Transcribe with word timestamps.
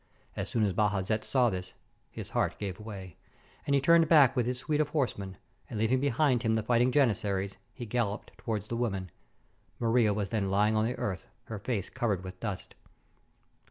As 0.35 0.49
soon 0.49 0.63
as 0.63 0.73
Baja 0.73 1.01
zet 1.01 1.23
saw 1.23 1.51
this 1.51 1.75
his 2.09 2.31
heart 2.31 2.57
gave 2.57 2.79
way, 2.79 3.17
and 3.67 3.75
he 3.75 3.79
turned 3.79 4.07
back 4.09 4.35
with 4.35 4.47
his 4.47 4.57
suite 4.57 4.81
of 4.81 4.89
horsemen, 4.89 5.37
and, 5.69 5.77
leaving 5.77 5.99
behind 5.99 6.41
him 6.41 6.55
the 6.55 6.63
fighting 6.63 6.91
Janizaries, 6.91 7.57
he 7.71 7.85
galloped 7.85 8.35
towards 8.39 8.69
the 8.69 8.75
women. 8.75 9.11
Maria 9.77 10.11
was 10.11 10.31
then 10.31 10.49
lying 10.49 10.75
on 10.75 10.85
the 10.85 10.95
earth, 10.97 11.27
her 11.43 11.59
face 11.59 11.91
covered 11.91 12.23
with 12.23 12.39
dust. 12.39 12.73